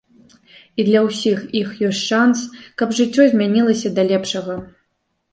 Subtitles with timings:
[0.79, 2.39] І для ўсіх іх ёсць шанс,
[2.83, 4.57] каб жыццё змянілася да лепшага.